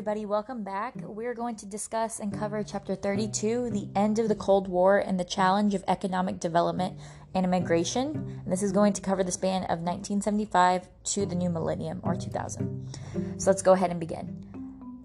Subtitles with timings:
[0.00, 0.24] everybody.
[0.24, 0.94] Welcome back.
[0.96, 5.20] We're going to discuss and cover Chapter 32 The End of the Cold War and
[5.20, 6.98] the Challenge of Economic Development
[7.34, 8.40] and Immigration.
[8.42, 12.16] And this is going to cover the span of 1975 to the new millennium or
[12.16, 12.88] 2000.
[13.36, 14.42] So let's go ahead and begin.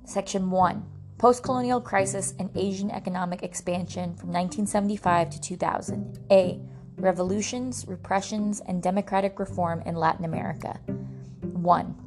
[0.05, 0.85] Section 1
[1.17, 6.19] Post colonial crisis and Asian economic expansion from 1975 to 2000.
[6.31, 6.61] A.
[6.95, 10.79] Revolutions, repressions, and democratic reform in Latin America.
[11.41, 12.04] 1.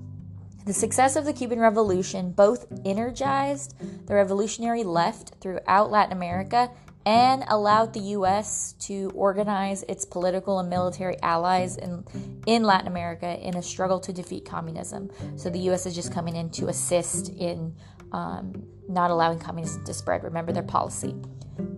[0.68, 3.74] The success of the Cuban Revolution both energized
[4.06, 6.70] the revolutionary left throughout Latin America
[7.06, 8.74] and allowed the U.S.
[8.80, 12.04] to organize its political and military allies in,
[12.44, 15.10] in Latin America in a struggle to defeat communism.
[15.36, 15.86] So the U.S.
[15.86, 17.74] is just coming in to assist in
[18.12, 20.22] um, not allowing communism to spread.
[20.22, 21.14] Remember their policy.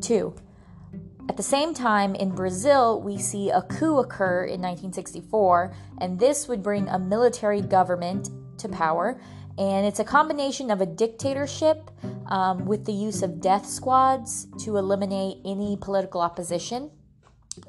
[0.01, 0.35] Two,
[1.29, 6.49] at the same time, in Brazil, we see a coup occur in 1964, and this
[6.49, 9.21] would bring a military government to power.
[9.59, 11.91] And it's a combination of a dictatorship
[12.27, 16.91] um, with the use of death squads to eliminate any political opposition.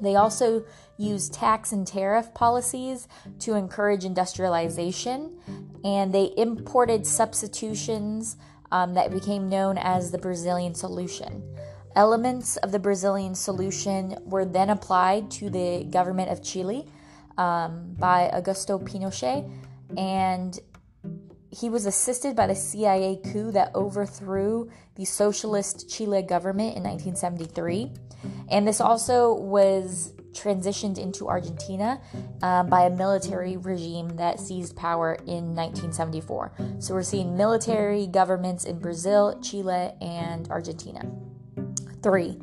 [0.00, 0.64] They also
[0.96, 3.08] use tax and tariff policies
[3.40, 5.38] to encourage industrialization,
[5.84, 8.36] and they imported substitutions
[8.70, 11.42] um, that became known as the Brazilian solution.
[11.94, 16.86] Elements of the Brazilian solution were then applied to the government of Chile
[17.36, 19.50] um, by Augusto Pinochet,
[19.98, 20.58] and
[21.52, 27.92] he was assisted by the CIA coup that overthrew the socialist Chile government in 1973.
[28.50, 32.00] And this also was transitioned into Argentina
[32.42, 36.52] um, by a military regime that seized power in 1974.
[36.78, 41.02] So we're seeing military governments in Brazil, Chile, and Argentina.
[42.02, 42.38] Three,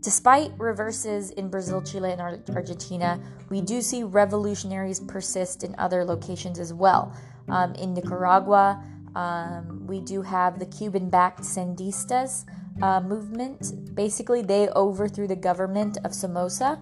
[0.00, 6.60] despite reverses in Brazil, Chile, and Argentina, we do see revolutionaries persist in other locations
[6.60, 7.12] as well.
[7.48, 8.82] Um, in Nicaragua,
[9.14, 12.44] um, we do have the Cuban backed Sandinistas
[12.82, 13.94] uh, movement.
[13.94, 16.80] Basically, they overthrew the government of Somoza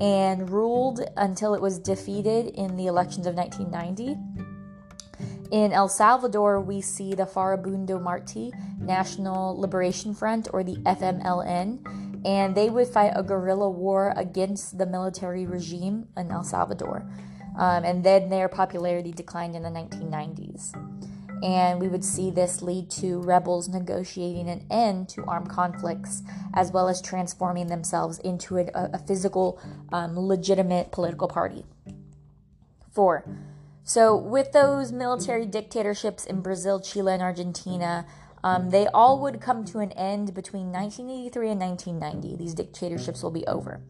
[0.00, 4.16] and ruled until it was defeated in the elections of 1990.
[5.50, 12.54] In El Salvador, we see the Farabundo Marti National Liberation Front, or the FMLN, and
[12.54, 17.06] they would fight a guerrilla war against the military regime in El Salvador
[17.56, 20.74] um, and then their popularity declined in the 1990s.
[21.42, 26.22] And we would see this lead to rebels negotiating an end to armed conflicts,
[26.54, 29.60] as well as transforming themselves into a, a physical,
[29.92, 31.66] um, legitimate political party.
[32.92, 33.24] Four.
[33.82, 38.06] So, with those military dictatorships in Brazil, Chile, and Argentina,
[38.42, 42.36] um, they all would come to an end between 1983 and 1990.
[42.36, 43.82] These dictatorships will be over.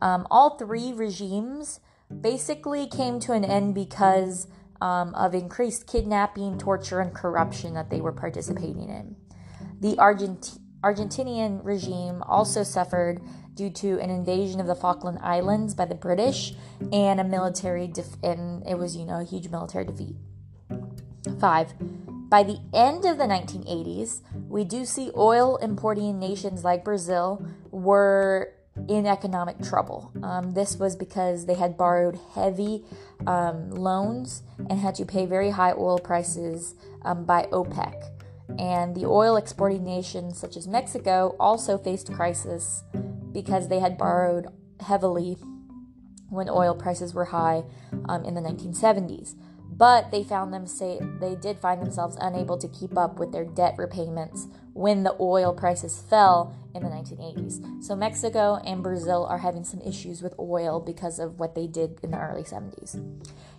[0.00, 1.80] Um, all three regimes
[2.20, 4.46] basically came to an end because
[4.80, 9.16] um, of increased kidnapping, torture, and corruption that they were participating in.
[9.80, 13.20] The Argent- Argentinian regime also suffered
[13.54, 16.54] due to an invasion of the Falkland Islands by the British
[16.92, 20.16] and a military def- and it was you know a huge military defeat.
[21.40, 21.72] Five.
[22.28, 28.52] By the end of the 1980s, we do see oil importing nations like Brazil were
[28.88, 30.12] in economic trouble.
[30.22, 32.84] Um, this was because they had borrowed heavy
[33.26, 38.10] um, loans and had to pay very high oil prices um, by OPEC.
[38.58, 42.84] And the oil exporting nations such as Mexico also faced crisis
[43.32, 44.46] because they had borrowed
[44.80, 45.36] heavily
[46.28, 47.64] when oil prices were high
[48.08, 49.34] um, in the 1970s
[49.76, 53.44] but they found them say they did find themselves unable to keep up with their
[53.44, 57.82] debt repayments when the oil prices fell in the 1980s.
[57.82, 61.98] So Mexico and Brazil are having some issues with oil because of what they did
[62.02, 62.94] in the early 70s.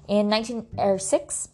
[0.07, 1.49] In 1906,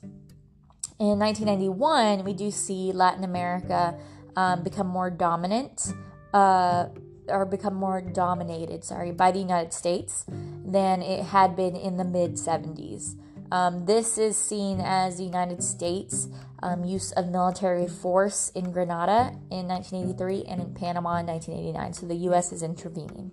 [1.00, 3.98] in 1991, we do see Latin America
[4.38, 5.94] um, become more dominant.
[6.34, 6.88] Uh,
[7.28, 12.04] or become more dominated, sorry, by the United States than it had been in the
[12.04, 13.16] mid 70s.
[13.52, 16.28] Um, this is seen as the United States
[16.62, 21.94] um, use of military force in Grenada in 1983 and in Panama in 1989.
[21.94, 22.52] So the U.S.
[22.52, 23.32] is intervening.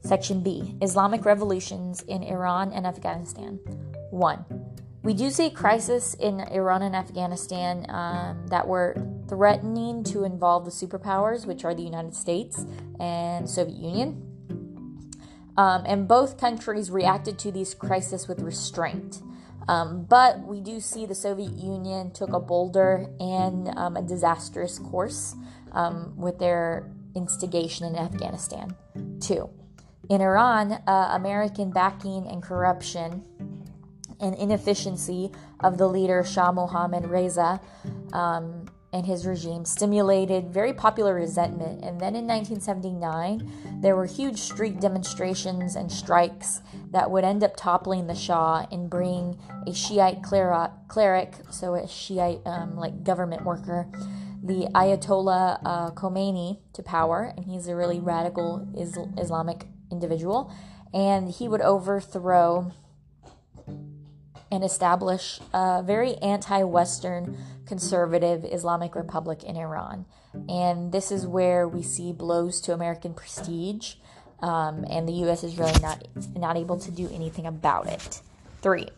[0.00, 3.58] Section B Islamic revolutions in Iran and Afghanistan.
[4.10, 4.44] 1.
[5.02, 8.96] We do see crisis in Iran and Afghanistan um, that were
[9.28, 12.64] threatening to involve the superpowers, which are the United States
[13.00, 14.31] and Soviet Union.
[15.56, 19.20] Um, and both countries reacted to these crises with restraint.
[19.68, 24.78] Um, but we do see the Soviet Union took a bolder and um, a disastrous
[24.78, 25.36] course
[25.72, 28.74] um, with their instigation in Afghanistan.
[29.20, 29.50] too.
[30.08, 33.22] in Iran, uh, American backing and corruption
[34.20, 37.60] and inefficiency of the leader Shah Mohammad Reza
[38.12, 41.82] um, and his regime stimulated very popular resentment.
[41.82, 46.60] And then in 1979, there were huge street demonstrations and strikes
[46.90, 52.40] that would end up toppling the Shah and bring a Shiite cleric, so a Shiite
[52.44, 53.88] um, like government worker,
[54.42, 57.32] the Ayatollah uh, Khomeini, to power.
[57.36, 60.52] And he's a really radical Islamic individual.
[60.92, 62.72] And he would overthrow
[64.52, 70.04] and establish a very anti Western conservative Islamic Republic in Iran.
[70.48, 73.94] And this is where we see blows to American prestige,
[74.40, 75.42] um, and the U.S.
[75.42, 76.06] is really not
[76.36, 78.20] not able to do anything about it.
[78.60, 78.88] Three.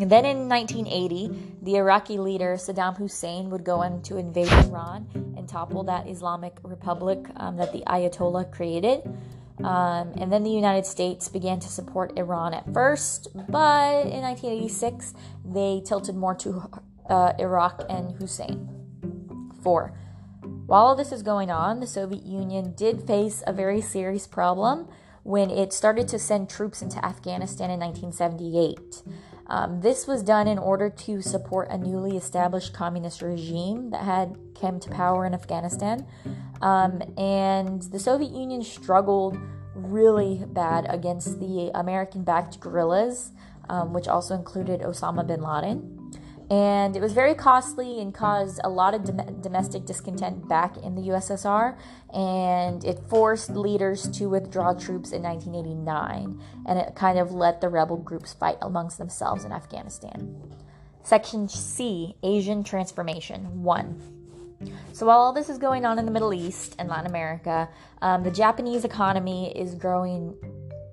[0.00, 5.06] And then in 1980, the Iraqi leader Saddam Hussein would go on to invade Iran
[5.36, 9.02] and topple that Islamic Republic um, that the Ayatollah created.
[9.64, 15.14] Um, and then the United States began to support Iran at first, but in 1986
[15.44, 16.68] they tilted more to
[17.08, 18.68] uh, Iraq and Hussein.
[19.62, 19.94] Four.
[20.66, 24.88] While all this is going on, the Soviet Union did face a very serious problem
[25.22, 29.02] when it started to send troops into Afghanistan in 1978.
[29.46, 34.51] Um, this was done in order to support a newly established communist regime that had
[34.62, 36.06] come to power in Afghanistan.
[36.62, 39.36] Um, and the Soviet Union struggled
[39.74, 43.32] really bad against the American backed guerrillas,
[43.68, 45.98] um, which also included Osama bin Laden.
[46.50, 50.94] And it was very costly and caused a lot of dom- domestic discontent back in
[50.94, 51.78] the USSR.
[52.12, 56.42] And it forced leaders to withdraw troops in 1989.
[56.66, 60.36] And it kind of let the rebel groups fight amongst themselves in Afghanistan.
[61.02, 64.21] Section C Asian Transformation 1.
[64.92, 67.68] So, while all this is going on in the Middle East and Latin America,
[68.00, 70.36] um, the Japanese economy is growing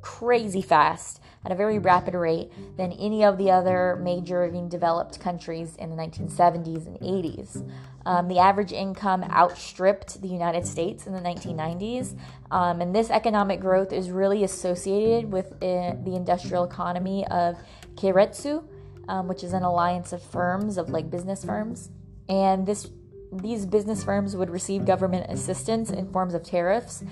[0.02, 5.76] crazy fast at a very rapid rate than any of the other major developed countries
[5.78, 7.70] in the 1970s and 80s.
[8.06, 12.18] Um, the average income outstripped the United States in the 1990s,
[12.52, 17.58] um, and this economic growth is really associated with uh, the industrial economy of
[17.96, 18.64] Keiretsu,
[19.08, 21.90] um, which is an alliance of firms, of like business firms.
[22.28, 22.90] And this
[23.32, 27.04] these business firms would receive government assistance in forms of tariffs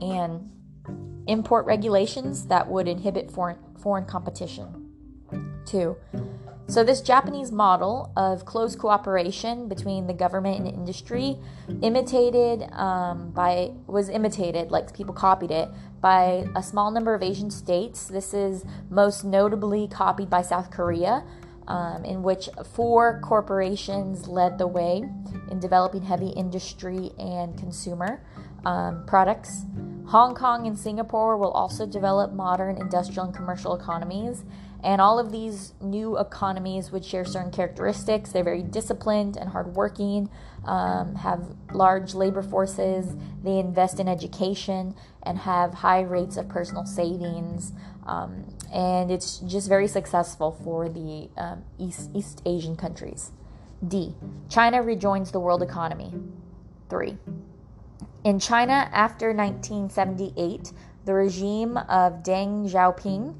[0.00, 0.50] and
[1.26, 4.82] import regulations that would inhibit foreign, foreign competition.
[5.66, 5.96] Two,
[6.68, 11.38] so this Japanese model of close cooperation between the government and industry
[11.80, 15.68] imitated um, by was imitated like people copied it
[16.00, 18.08] by a small number of Asian states.
[18.08, 21.24] This is most notably copied by South Korea,
[21.68, 25.04] um, in which four corporations led the way
[25.50, 28.22] in developing heavy industry and consumer
[28.64, 29.64] um, products.
[30.06, 34.44] Hong Kong and Singapore will also develop modern industrial and commercial economies.
[34.84, 38.30] And all of these new economies would share certain characteristics.
[38.30, 40.30] They're very disciplined and hardworking,
[40.64, 46.86] um, have large labor forces, they invest in education, and have high rates of personal
[46.86, 47.72] savings.
[48.04, 53.32] Um, and it's just very successful for the um, East, East Asian countries.
[53.86, 54.14] D.
[54.48, 56.12] China rejoins the world economy.
[56.88, 57.18] 3.
[58.24, 60.72] In China after 1978,
[61.04, 63.36] the regime of Deng Xiaoping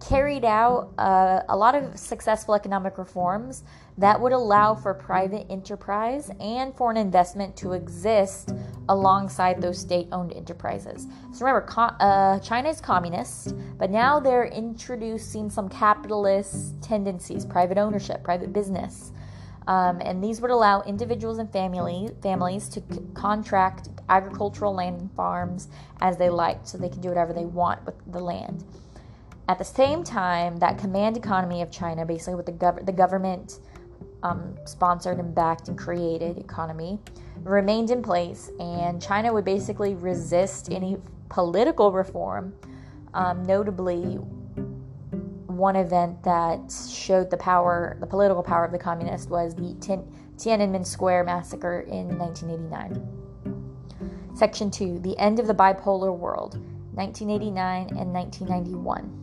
[0.00, 3.62] carried out uh, a lot of successful economic reforms
[3.98, 8.54] that would allow for private enterprise and foreign investment to exist
[8.88, 11.06] alongside those state owned enterprises.
[11.32, 17.78] So remember, co- uh, China is communist, but now they're introducing some capitalist tendencies, private
[17.78, 19.12] ownership, private business.
[19.66, 25.12] Um, and these would allow individuals and family, families to c- contract agricultural land and
[25.12, 25.68] farms
[26.00, 28.64] as they like, so they can do whatever they want with the land.
[29.48, 33.60] At the same time, that command economy of China, basically with the, gov- the government
[34.22, 36.98] um, sponsored and backed and created economy,
[37.42, 40.96] remained in place, and China would basically resist any
[41.28, 42.54] political reform,
[43.14, 44.18] um, notably
[45.46, 46.60] one event that
[46.90, 49.74] showed the power, the political power of the communists was the
[50.36, 53.22] Tiananmen Square massacre in 1989.
[54.34, 56.54] Section 2 The End of the Bipolar World,
[56.94, 59.21] 1989 and 1991.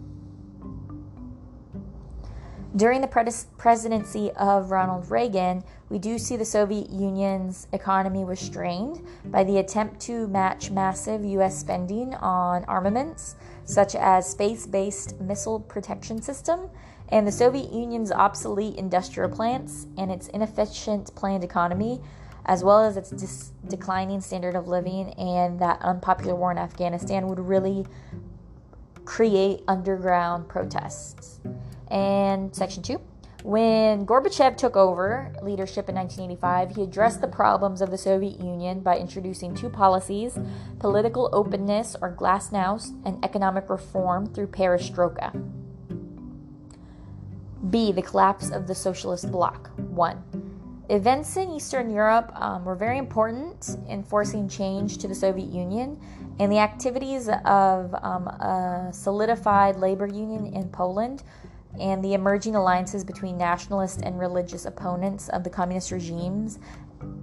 [2.75, 9.03] During the presidency of Ronald Reagan, we do see the Soviet Union's economy was strained
[9.25, 11.57] by the attempt to match massive U.S.
[11.57, 13.35] spending on armaments,
[13.65, 16.69] such as space based missile protection system,
[17.09, 21.99] and the Soviet Union's obsolete industrial plants and its inefficient planned economy,
[22.45, 27.27] as well as its dis- declining standard of living and that unpopular war in Afghanistan,
[27.27, 27.87] would really
[29.05, 31.39] create underground protests.
[31.89, 33.01] And section two
[33.43, 38.81] When Gorbachev took over leadership in 1985, he addressed the problems of the Soviet Union
[38.81, 40.37] by introducing two policies
[40.79, 45.31] political openness or glasnost and economic reform through perestroika.
[47.69, 47.91] B.
[47.91, 49.69] The collapse of the socialist bloc.
[49.77, 50.23] 1.
[50.89, 55.99] Events in Eastern Europe um, were very important in forcing change to the Soviet Union,
[56.39, 61.21] and the activities of um, a solidified labor union in Poland
[61.79, 66.59] and the emerging alliances between nationalist and religious opponents of the communist regimes,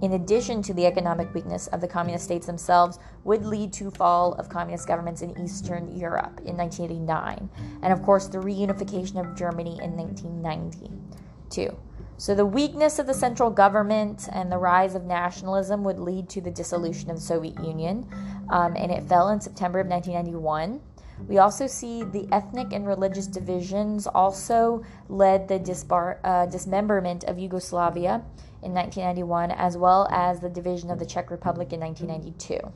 [0.01, 4.33] in addition to the economic weakness of the communist states themselves, would lead to fall
[4.33, 7.49] of communist governments in Eastern Europe in 1989,
[7.81, 11.77] and of course the reunification of Germany in 1992.
[12.19, 16.41] So the weakness of the central government and the rise of nationalism would lead to
[16.41, 18.07] the dissolution of the Soviet Union,
[18.49, 20.81] um, and it fell in September of 1991.
[21.27, 27.39] We also see the ethnic and religious divisions also led the disbar- uh, dismemberment of
[27.39, 28.23] Yugoslavia
[28.61, 32.71] in 1991, as well as the division of the Czech Republic in 1992.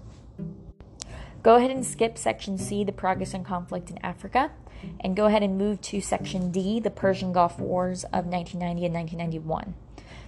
[1.43, 4.51] Go ahead and skip section C, the progress and conflict in Africa,
[4.99, 8.93] and go ahead and move to section D, the Persian Gulf Wars of 1990 and
[8.93, 9.73] 1991.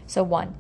[0.08, 0.56] So, one,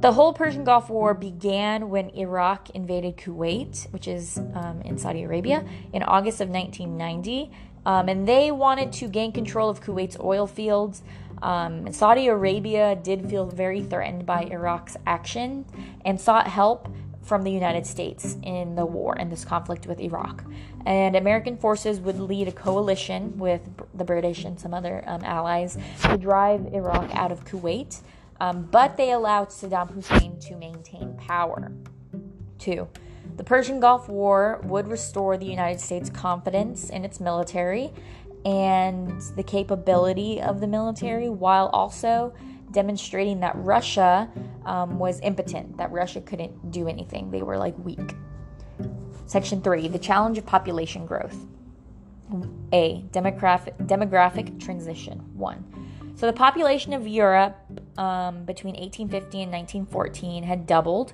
[0.00, 5.22] the whole Persian Gulf War began when Iraq invaded Kuwait, which is um, in Saudi
[5.22, 7.50] Arabia, in August of 1990.
[7.86, 11.02] Um, and they wanted to gain control of Kuwait's oil fields.
[11.42, 15.66] Um, Saudi Arabia did feel very threatened by Iraq's action
[16.04, 16.88] and sought help
[17.22, 20.44] from the United States in the war and this conflict with Iraq.
[20.86, 23.62] And American forces would lead a coalition with
[23.94, 28.02] the British and some other um, allies to drive Iraq out of Kuwait
[28.40, 31.72] um, but they allowed Saddam Hussein to maintain power.
[32.58, 32.88] Two,
[33.36, 37.92] the Persian Gulf War would restore the United States' confidence in its military
[38.44, 42.34] and the capability of the military while also
[42.72, 44.28] demonstrating that Russia
[44.66, 47.30] um, was impotent, that Russia couldn't do anything.
[47.30, 48.14] They were like weak.
[49.26, 51.46] Section 3 The challenge of population growth.
[52.72, 53.04] A.
[53.12, 55.18] Demographic, demographic transition.
[55.34, 56.14] 1.
[56.16, 57.56] So the population of Europe
[57.96, 61.12] um, between 1850 and 1914 had doubled.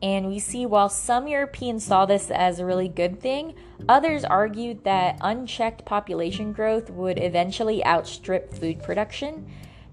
[0.00, 3.54] And we see while some Europeans saw this as a really good thing,
[3.88, 9.46] others argued that unchecked population growth would eventually outstrip food production.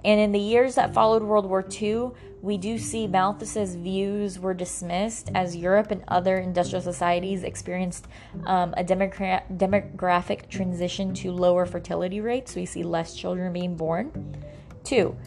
[0.04, 2.12] And in the years that followed World War II,
[2.44, 8.08] we do see Malthus's views were dismissed as Europe and other industrial societies experienced
[8.46, 12.56] um, a demogra- demographic transition to lower fertility rates.
[12.56, 14.38] We see less children being born.
[14.84, 15.18] Two,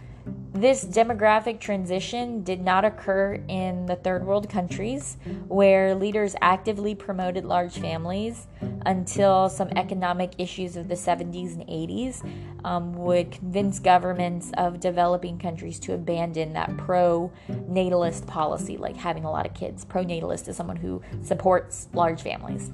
[0.52, 5.16] this demographic transition did not occur in the third world countries
[5.46, 8.48] where leaders actively promoted large families
[8.86, 12.28] until some economic issues of the 70s and 80s
[12.64, 17.30] um, would convince governments of developing countries to abandon that pro
[17.68, 19.84] natalist policy, like having a lot of kids.
[19.84, 22.72] Pro natalist is someone who supports large families.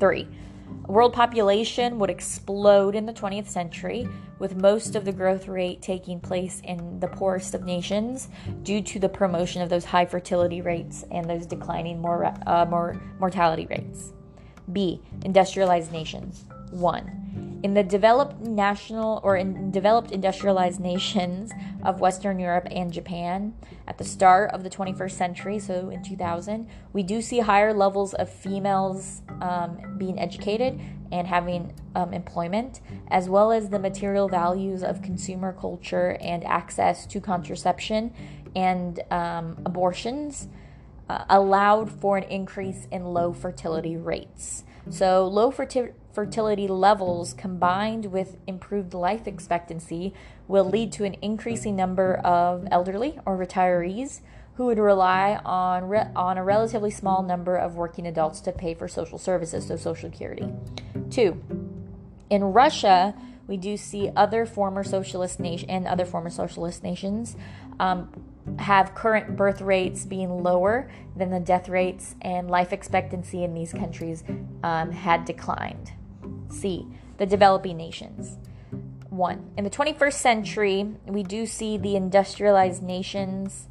[0.00, 0.26] Three,
[0.92, 4.06] World population would explode in the 20th century,
[4.38, 8.28] with most of the growth rate taking place in the poorest of nations
[8.62, 13.00] due to the promotion of those high fertility rates and those declining more, uh, more
[13.18, 14.12] mortality rates.
[14.70, 15.00] B.
[15.24, 16.44] Industrialized nations.
[16.72, 17.60] 1.
[17.62, 21.52] In the developed national or in developed industrialized nations
[21.84, 23.54] of Western Europe and Japan
[23.86, 28.14] at the start of the 21st century, so in 2000, we do see higher levels
[28.14, 30.80] of females um, being educated
[31.12, 37.06] and having um, employment, as well as the material values of consumer culture and access
[37.06, 38.12] to contraception
[38.56, 40.48] and um, abortions.
[41.08, 44.64] Uh, allowed for an increase in low fertility rates.
[44.88, 50.12] So, low fertility fertility levels combined with improved life expectancy
[50.46, 54.20] will lead to an increasing number of elderly or retirees
[54.56, 58.74] who would rely on re- on a relatively small number of working adults to pay
[58.74, 60.52] for social services, so social security.
[61.10, 61.42] 2.
[62.28, 63.14] In Russia,
[63.46, 67.36] we do see other former socialist nation and other former socialist nations
[67.80, 68.10] um,
[68.58, 73.72] have current birth rates being lower than the death rates, and life expectancy in these
[73.72, 74.24] countries
[74.62, 75.92] um, had declined.
[76.52, 76.86] C.
[77.18, 78.38] The developing nations.
[79.08, 79.50] One.
[79.56, 83.68] In the 21st century, we do see the industrialized nations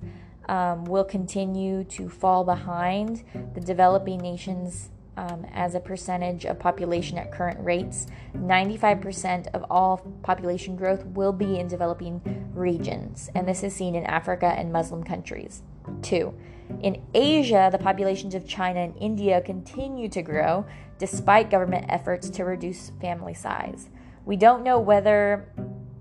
[0.47, 3.23] um, will continue to fall behind
[3.53, 8.07] the developing nations um, as a percentage of population at current rates.
[8.35, 12.21] 95% of all population growth will be in developing
[12.53, 15.63] regions, and this is seen in Africa and Muslim countries.
[16.01, 16.33] Two,
[16.81, 20.65] in Asia, the populations of China and India continue to grow
[20.97, 23.89] despite government efforts to reduce family size.
[24.25, 25.51] We don't know whether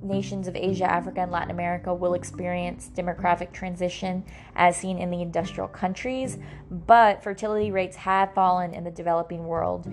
[0.03, 4.25] nations of Asia, Africa, and Latin America will experience demographic transition
[4.57, 6.39] as seen in the industrial countries,
[6.71, 9.93] but fertility rates have fallen in the developing world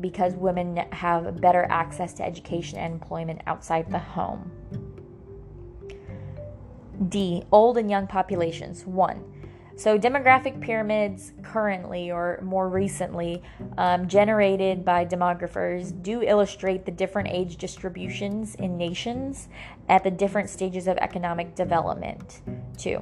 [0.00, 4.50] because women have better access to education and employment outside the home.
[7.08, 7.44] D.
[7.52, 8.84] Old and young populations.
[8.84, 9.37] 1.
[9.78, 13.44] So, demographic pyramids currently or more recently
[13.76, 19.48] um, generated by demographers do illustrate the different age distributions in nations
[19.88, 22.40] at the different stages of economic development,
[22.76, 22.98] too.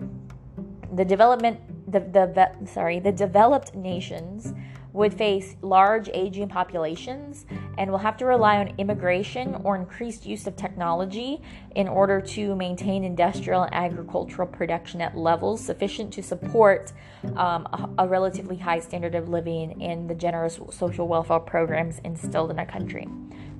[0.93, 4.53] The development, the, the sorry, the developed nations
[4.97, 7.45] would face large aging populations
[7.77, 11.43] and will have to rely on immigration or increased use of technology
[11.75, 16.95] in order to maintain industrial and agricultural production at levels sufficient to support
[17.37, 22.51] um, a, a, relatively high standard of living and the generous social welfare programs instilled
[22.51, 23.07] in a country.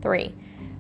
[0.01, 0.35] Three,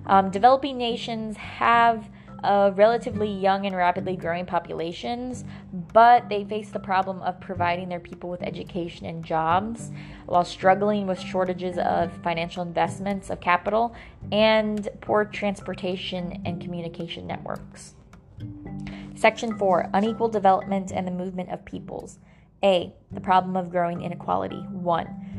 [0.06, 2.08] um, developing nations have
[2.44, 5.44] of relatively young and rapidly growing populations,
[5.92, 9.90] but they face the problem of providing their people with education and jobs
[10.26, 13.94] while struggling with shortages of financial investments of capital
[14.32, 17.94] and poor transportation and communication networks.
[19.14, 22.18] Section 4 Unequal Development and the Movement of Peoples.
[22.62, 22.94] A.
[23.10, 24.60] The problem of growing inequality.
[24.60, 25.36] 1.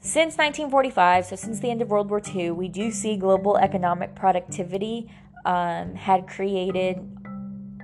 [0.00, 4.16] Since 1945, so since the end of World War II, we do see global economic
[4.16, 5.08] productivity
[5.44, 6.98] um, had created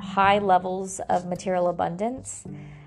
[0.00, 2.45] high levels of material abundance,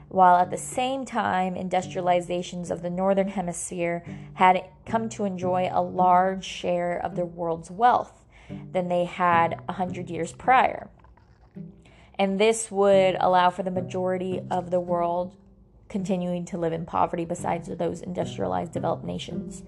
[0.10, 5.82] while at the same time, industrializations of the Northern Hemisphere had come to enjoy a
[5.82, 8.26] large share of the world's wealth
[8.72, 10.90] than they had 100 years prior.
[12.20, 15.36] And this would allow for the majority of the world
[15.90, 19.64] continuing to live in poverty besides those industrialized developed nations.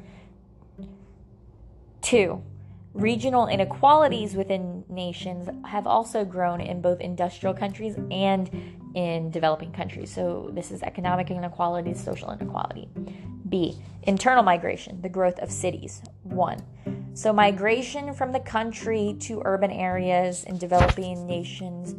[2.02, 2.44] Two,
[2.94, 8.50] Regional inequalities within nations have also grown in both industrial countries and
[8.94, 10.13] in developing countries.
[10.13, 12.88] So, this is economic inequality, social inequality.
[13.50, 13.76] B.
[14.04, 16.04] Internal migration, the growth of cities.
[16.22, 16.60] One.
[17.15, 21.96] So, migration from the country to urban areas in developing nations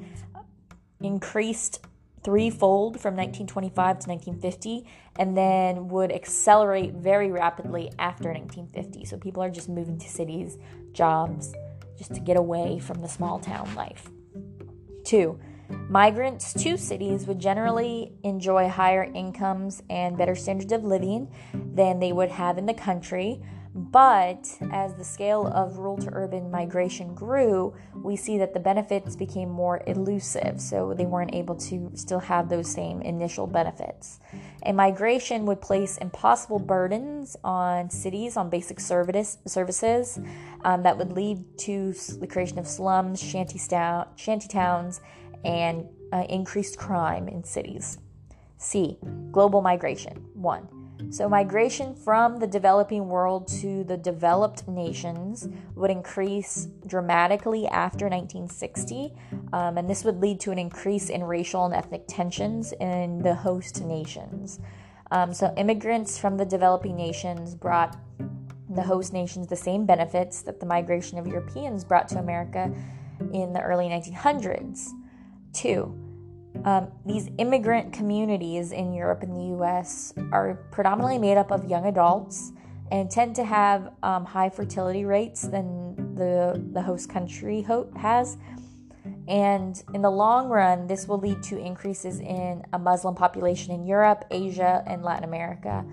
[1.01, 1.85] increased
[2.25, 4.87] threefold from 1925 to 1950
[5.19, 9.05] and then would accelerate very rapidly after 1950.
[9.05, 10.57] So people are just moving to cities,
[10.93, 11.55] jobs,
[11.97, 14.09] just to get away from the small town life.
[15.05, 15.39] Two,
[15.89, 22.13] migrants to cities would generally enjoy higher incomes and better standards of living than they
[22.13, 23.41] would have in the country.
[23.75, 29.17] But as the scale of rural to urban migration grew, we see that the benefits
[29.17, 34.21] became more elusive, so they weren't able to still have those same initial benefits.
[34.63, 40.21] And migration would place impossible burdens on cities on basic service, services
[40.65, 45.01] um, that would lead to the creation of slums, shanty, shanty towns,
[45.45, 47.99] and uh, increased crime in cities.
[48.57, 48.99] C.
[49.33, 50.25] Global migration.
[50.35, 50.74] 1.
[51.11, 59.13] So, migration from the developing world to the developed nations would increase dramatically after 1960,
[59.53, 63.35] um, and this would lead to an increase in racial and ethnic tensions in the
[63.35, 64.61] host nations.
[65.11, 67.97] Um, so, immigrants from the developing nations brought
[68.69, 72.75] the host nations the same benefits that the migration of Europeans brought to America
[73.33, 74.89] in the early 1900s.
[75.53, 75.97] Two,
[76.65, 81.87] um, these immigrant communities in Europe and the US are predominantly made up of young
[81.87, 82.53] adults
[82.91, 88.37] and tend to have um, high fertility rates than the, the host country ho- has.
[89.27, 93.87] And in the long run, this will lead to increases in a Muslim population in
[93.87, 95.85] Europe, Asia, and Latin America,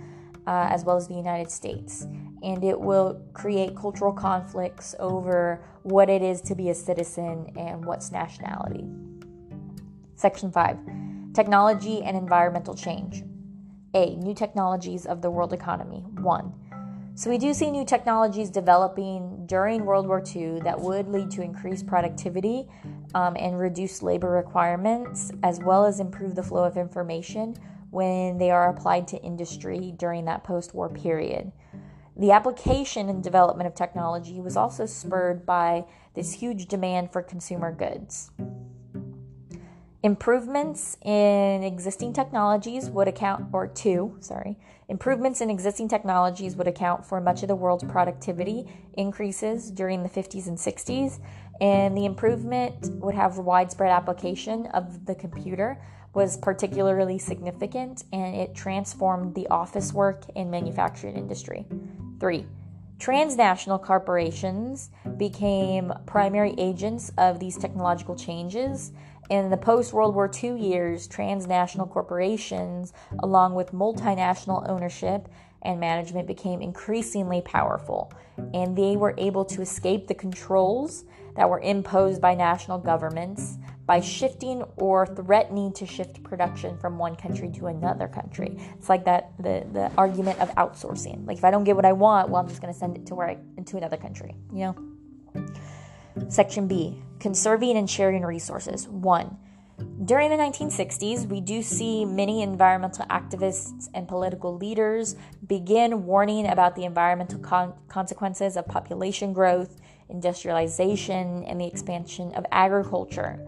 [0.45, 2.03] uh, as well as the United States.
[2.43, 7.85] And it will create cultural conflicts over what it is to be a citizen and
[7.85, 8.85] what's nationality.
[10.21, 10.77] Section 5
[11.33, 13.23] Technology and Environmental Change.
[13.95, 14.15] A.
[14.17, 16.05] New technologies of the world economy.
[16.21, 16.53] 1.
[17.15, 21.41] So, we do see new technologies developing during World War II that would lead to
[21.41, 22.67] increased productivity
[23.15, 27.55] um, and reduced labor requirements, as well as improve the flow of information
[27.89, 31.51] when they are applied to industry during that post war period.
[32.15, 37.71] The application and development of technology was also spurred by this huge demand for consumer
[37.71, 38.29] goods.
[40.03, 44.57] Improvements in existing technologies would account, or two, sorry,
[44.89, 50.09] improvements in existing technologies would account for much of the world's productivity increases during the
[50.09, 51.19] 50s and 60s,
[51.61, 55.79] and the improvement would have widespread application of the computer
[56.13, 61.65] was particularly significant and it transformed the office work and manufacturing industry.
[62.19, 62.45] Three,
[63.01, 68.91] Transnational corporations became primary agents of these technological changes.
[69.31, 75.29] In the post World War II years, transnational corporations, along with multinational ownership
[75.63, 78.13] and management, became increasingly powerful,
[78.53, 81.03] and they were able to escape the controls
[81.35, 87.15] that were imposed by national governments by shifting or threatening to shift production from one
[87.15, 88.57] country to another country.
[88.77, 91.27] It's like that the, the argument of outsourcing.
[91.27, 93.15] Like if I don't get what I want, well I'm just gonna send it to
[93.15, 94.75] where I into another country, you know?
[96.29, 98.87] Section B, conserving and sharing resources.
[98.87, 99.37] One,
[100.05, 105.15] during the 1960s, we do see many environmental activists and political leaders
[105.47, 112.45] begin warning about the environmental con- consequences of population growth, industrialization, and the expansion of
[112.51, 113.39] agriculture.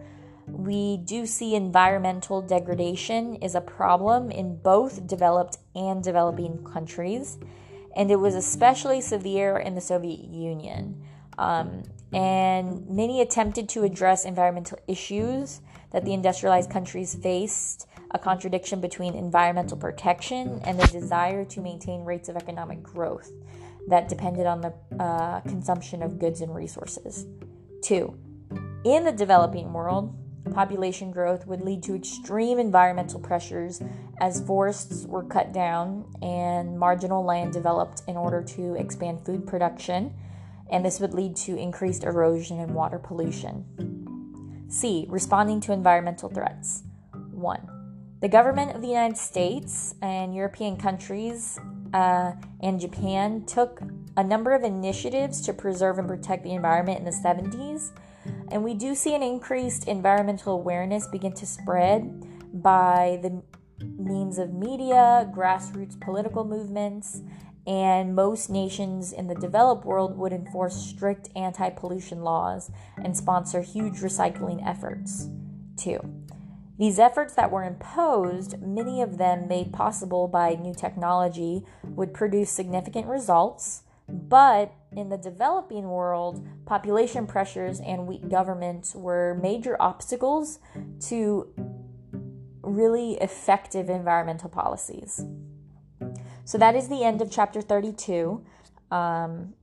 [0.47, 7.38] We do see environmental degradation is a problem in both developed and developing countries,
[7.95, 11.01] and it was especially severe in the Soviet Union.
[11.38, 18.79] Um, and many attempted to address environmental issues that the industrialized countries faced a contradiction
[18.79, 23.32] between environmental protection and the desire to maintain rates of economic growth
[23.88, 27.25] that depended on the uh, consumption of goods and resources.
[27.82, 28.15] Two,
[28.86, 30.15] in the developing world,
[30.51, 33.82] population growth would lead to extreme environmental pressures
[34.19, 40.13] as forests were cut down and marginal land developed in order to expand food production,
[40.71, 43.65] and this would lead to increased erosion and water pollution.
[44.69, 45.06] C.
[45.10, 46.84] Responding to environmental threats.
[47.32, 48.17] 1.
[48.21, 51.60] The government of the United States and European countries
[51.93, 53.82] uh, and Japan took
[54.15, 57.91] a number of initiatives to preserve and protect the environment in the 70s
[58.51, 63.41] and we do see an increased environmental awareness begin to spread by the
[63.97, 67.21] means of media, grassroots political movements,
[67.65, 72.69] and most nations in the developed world would enforce strict anti pollution laws
[73.03, 75.27] and sponsor huge recycling efforts.
[75.77, 75.99] Two,
[76.77, 82.49] these efforts that were imposed, many of them made possible by new technology, would produce
[82.49, 90.59] significant results, but in the developing world, population pressures and weak governments were major obstacles
[91.07, 91.47] to
[92.61, 95.25] really effective environmental policies.
[96.45, 98.43] So that is the end of chapter 32.
[98.91, 99.53] Um,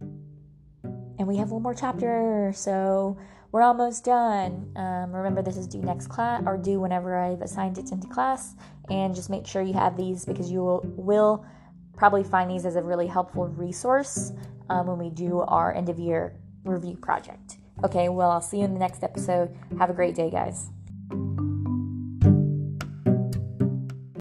[0.82, 3.18] and we have one more chapter, so
[3.52, 4.72] we're almost done.
[4.76, 8.54] Um, remember, this is due next class or due whenever I've assigned it into class.
[8.88, 11.44] And just make sure you have these because you will, will
[12.00, 14.32] probably find these as a really helpful resource
[14.70, 16.34] um, when we do our end of year
[16.64, 17.58] review project.
[17.84, 19.54] Okay, well, I'll see you in the next episode.
[19.78, 20.70] Have a great day, guys.